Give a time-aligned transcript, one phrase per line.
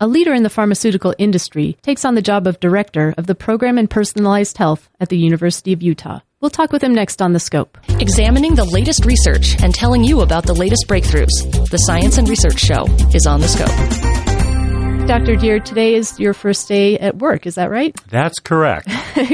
[0.00, 3.76] a leader in the pharmaceutical industry, takes on the job of director of the program
[3.76, 6.20] in personalized health at the University of Utah.
[6.40, 7.76] We'll talk with him next on The Scope.
[8.00, 11.28] Examining the latest research and telling you about the latest breakthroughs.
[11.68, 15.06] The Science and Research Show is on The Scope.
[15.06, 15.36] Dr.
[15.36, 17.94] Dere, today is your first day at work, is that right?
[18.08, 18.88] That's correct.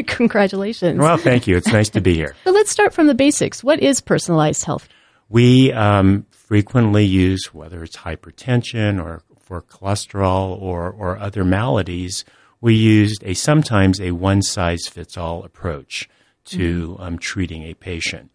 [0.09, 0.99] Congratulations.
[0.99, 1.57] Well, thank you.
[1.57, 2.35] It's nice to be here.
[2.45, 3.63] So let's start from the basics.
[3.63, 4.89] What is personalized health?
[5.29, 12.25] We um, frequently use, whether it's hypertension or for cholesterol or, or other maladies,
[12.61, 16.09] we used a sometimes a one size fits all approach
[16.47, 17.03] to mm-hmm.
[17.03, 18.31] um, treating a patient.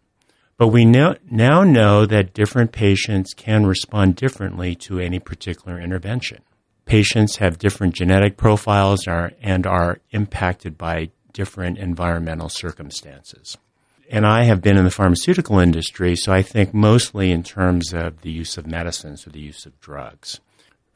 [0.56, 6.42] But we know, now know that different patients can respond differently to any particular intervention.
[6.86, 13.58] Patients have different genetic profiles are, and are impacted by different environmental circumstances.
[14.10, 18.20] And I have been in the pharmaceutical industry, so I think mostly in terms of
[18.22, 20.40] the use of medicines or the use of drugs.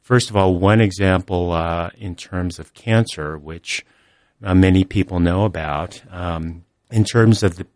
[0.06, 3.84] First of all, one example uh, in terms of cancer, which
[4.40, 7.66] uh, many people know about, um, in terms of the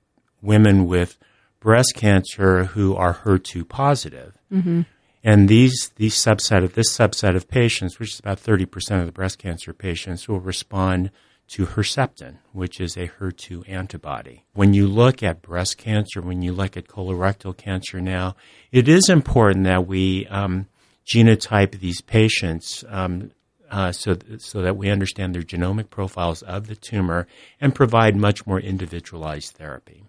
[0.41, 1.19] women with
[1.59, 4.39] breast cancer who are HER2 positive.
[4.53, 4.83] Mm-hmm.
[5.25, 9.13] And these, these subset of this subset of patients, which is about 30% of the
[9.13, 11.11] breast cancer patients, will respond
[11.49, 14.45] to Herceptin, which is a HER2 antibody.
[14.53, 18.37] When you look at breast cancer, when you look at colorectal cancer now,
[18.71, 20.69] it is important that we um,
[21.11, 23.33] genotype these patients um,
[23.71, 27.27] uh, so, so that we understand their genomic profiles of the tumor
[27.61, 30.05] and provide much more individualized therapy.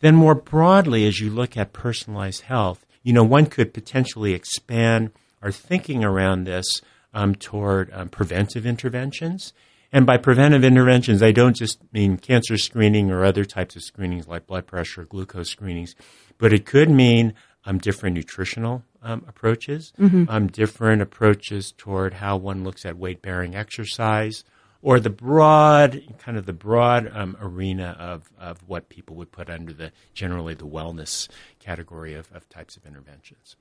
[0.00, 5.10] Then, more broadly, as you look at personalized health, you know, one could potentially expand
[5.42, 6.66] our thinking around this
[7.14, 9.52] um, toward um, preventive interventions.
[9.92, 14.26] And by preventive interventions, I don't just mean cancer screening or other types of screenings
[14.26, 15.94] like blood pressure, or glucose screenings,
[16.38, 17.34] but it could mean
[17.64, 20.24] um, different nutritional um, approaches, mm-hmm.
[20.28, 24.44] um, different approaches toward how one looks at weight bearing exercise,
[24.82, 29.48] or the broad kind of the broad um, arena of, of what people would put
[29.48, 31.28] under the generally the wellness
[31.60, 33.56] category of, of types of interventions.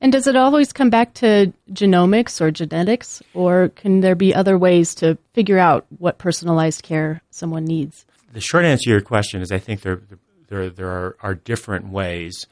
[0.00, 4.56] And does it always come back to genomics or genetics, or can there be other
[4.56, 8.06] ways to figure out what personalized care someone needs?
[8.32, 10.00] The short answer to your question is I think there
[10.48, 12.46] there there are, are different ways.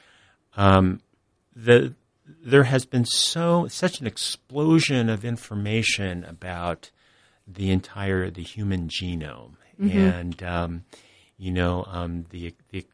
[0.57, 1.01] Um,
[1.55, 1.95] the
[2.45, 6.91] there has been so such an explosion of information about
[7.47, 9.97] the entire the human genome, mm-hmm.
[9.97, 10.85] and um,
[11.39, 12.87] you know um, the the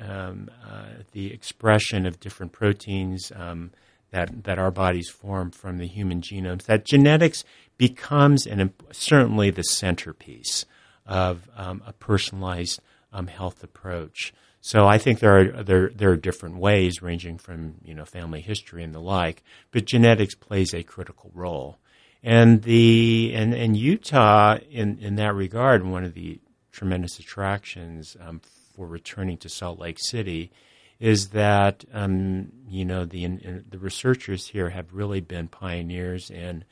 [0.00, 3.72] um, uh, the expression of different proteins um,
[4.10, 6.64] that that our bodies form from the human genomes.
[6.64, 7.44] That genetics
[7.76, 10.64] becomes an certainly the centerpiece
[11.06, 12.80] of um, a personalized
[13.12, 14.32] um, health approach.
[14.66, 18.40] So I think there are there there are different ways, ranging from you know family
[18.40, 21.78] history and the like, but genetics plays a critical role.
[22.20, 26.40] And the and, and Utah in in that regard, one of the
[26.72, 28.40] tremendous attractions um,
[28.74, 30.50] for returning to Salt Lake City
[30.98, 36.64] is that um, you know the in, the researchers here have really been pioneers in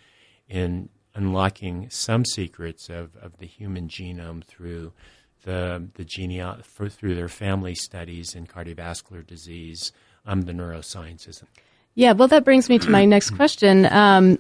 [0.49, 4.93] in unlocking some secrets of, of the human genome through
[5.44, 9.93] the the genea- for, through their family studies in cardiovascular disease,
[10.27, 11.43] um, the neurosciences.
[11.94, 13.87] Yeah, well, that brings me to my next question.
[13.87, 14.38] Um,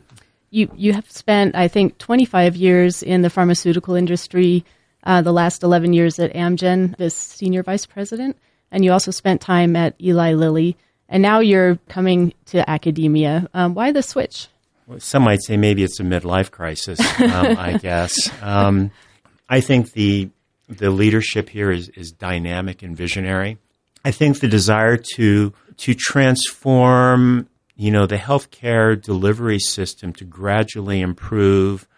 [0.50, 4.64] you you have spent, I think, 25 years in the pharmaceutical industry.
[5.06, 8.38] Uh, the last 11 years at Amgen, as senior vice president,
[8.70, 10.78] and you also spent time at Eli Lilly,
[11.10, 13.46] and now you're coming to academia.
[13.52, 14.48] Um, why the switch?
[14.86, 16.98] Well, some might say maybe it's a midlife crisis.
[17.20, 18.14] Um, I guess.
[18.42, 18.90] Um,
[19.48, 20.30] I think the
[20.68, 23.58] the leadership here is, is dynamic and visionary.
[24.04, 31.00] I think the desire to to transform, you know, the healthcare delivery system to gradually
[31.00, 31.88] improve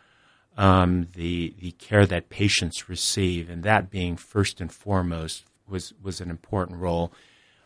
[0.56, 6.20] um, the the care that patients receive, and that being first and foremost was was
[6.20, 7.12] an important role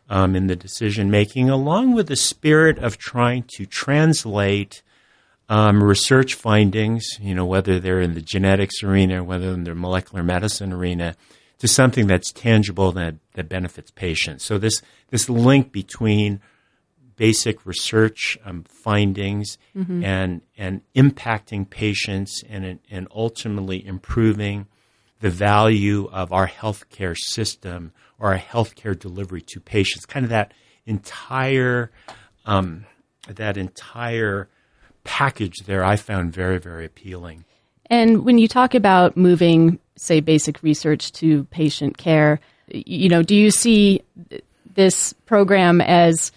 [0.09, 4.83] um, in the decision making, along with the spirit of trying to translate
[5.51, 10.23] um, research findings, you know, whether they're in the genetics arena, whether in the molecular
[10.23, 11.17] medicine arena,
[11.59, 14.45] to something that's tangible that, that benefits patients.
[14.45, 14.81] So this
[15.11, 16.41] this link between
[17.17, 20.05] basic research um, findings mm-hmm.
[20.05, 24.69] and and impacting patients and and ultimately improving
[25.19, 30.07] the value of our healthcare system or our healthcare delivery to patients.
[30.07, 30.55] Kind of that
[30.87, 31.91] entire
[32.47, 32.87] um,
[33.27, 34.49] that entire
[35.05, 37.45] package there I found very, very appealing.
[37.87, 43.35] And when you talk about moving, say, basic research to patient care, you know, do
[43.35, 44.03] you see
[44.75, 46.31] this program as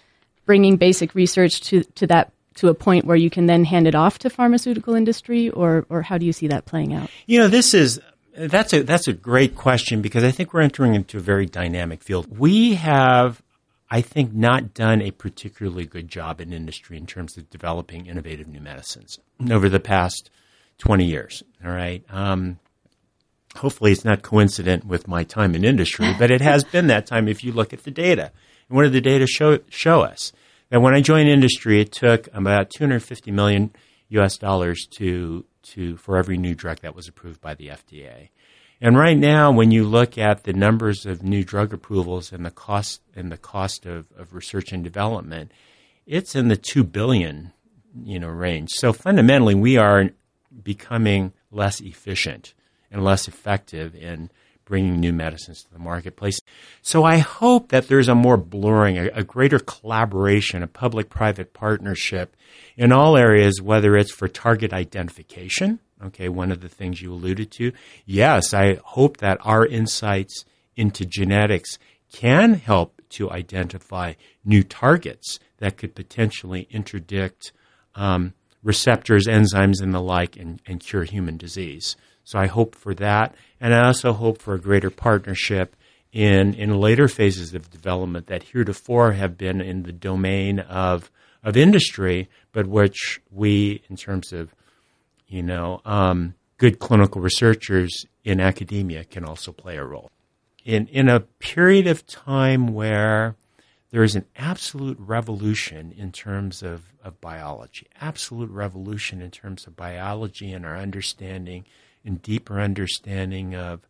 [0.45, 3.95] bringing basic research to, to that to a point where you can then hand it
[3.95, 7.09] off to pharmaceutical industry, or or how do you see that playing out?
[7.25, 7.99] You know, this is
[8.35, 12.03] that's a that's a great question because I think we're entering into a very dynamic
[12.03, 12.37] field.
[12.37, 13.41] We have
[13.89, 18.47] I think not done a particularly good job in industry in terms of developing innovative
[18.47, 19.19] new medicines
[19.51, 20.29] over the past
[20.79, 21.43] 20 years.
[21.63, 22.03] All right.
[22.09, 22.59] Um,
[23.55, 27.27] hopefully it's not coincident with my time in industry, but it has been that time
[27.27, 28.31] if you look at the data.
[28.69, 30.31] And what did the data show, show us?
[30.69, 33.71] That when I joined industry, it took about 250 million
[34.09, 38.29] US dollars to, to, for every new drug that was approved by the FDA.
[38.81, 42.51] And right now, when you look at the numbers of new drug approvals and the
[42.51, 45.51] cost and the cost of, of research and development,
[46.05, 47.53] it's in the two billion,
[48.03, 48.71] you know, range.
[48.71, 50.09] So fundamentally, we are
[50.63, 52.53] becoming less efficient
[52.91, 54.29] and less effective in
[54.65, 56.39] bringing new medicines to the marketplace.
[56.81, 62.35] So I hope that there's a more blurring, a, a greater collaboration, a public-private partnership
[62.77, 67.49] in all areas, whether it's for target identification Okay, one of the things you alluded
[67.51, 67.71] to.
[68.05, 70.43] Yes, I hope that our insights
[70.75, 71.77] into genetics
[72.11, 74.13] can help to identify
[74.43, 77.53] new targets that could potentially interdict
[77.95, 78.33] um,
[78.63, 81.95] receptors, enzymes, and the like and, and cure human disease.
[82.23, 83.35] So I hope for that.
[83.59, 85.75] And I also hope for a greater partnership
[86.11, 91.11] in, in later phases of development that heretofore have been in the domain of,
[91.43, 94.53] of industry, but which we, in terms of
[95.33, 100.11] you know, um, good clinical researchers in academia can also play a role.
[100.63, 103.35] In, in a period of time where
[103.89, 109.75] there is an absolute revolution in terms of, of biology, absolute revolution in terms of
[109.75, 111.65] biology and our understanding
[112.05, 113.81] and deeper understanding of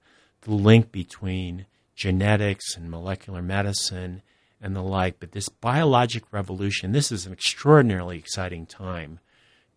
[0.41, 1.65] the link between
[1.95, 4.21] genetics and molecular medicine
[4.61, 5.19] and the like.
[5.19, 9.19] But this biologic revolution, this is an extraordinarily exciting time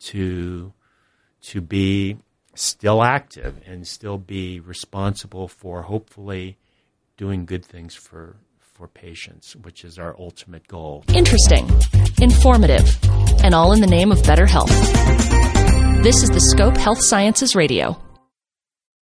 [0.00, 0.72] to
[1.42, 2.16] to be
[2.54, 6.56] still active and still be responsible for hopefully
[7.16, 11.02] doing good things for for patients, which is our ultimate goal.
[11.08, 11.66] Interesting,
[12.20, 12.98] informative,
[13.42, 14.70] and all in the name of better health.
[16.02, 17.98] This is the Scope Health Sciences Radio.